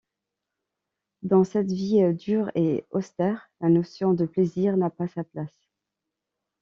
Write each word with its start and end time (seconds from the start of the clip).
Dans 1.21 1.43
cette 1.43 1.71
vie 1.71 2.01
dure 2.15 2.49
et 2.55 2.87
austère, 2.89 3.51
la 3.59 3.69
notion 3.69 4.15
de 4.15 4.25
plaisir 4.25 4.75
n’a 4.75 4.89
pas 4.89 5.07
sa 5.07 5.23
place. 5.23 5.69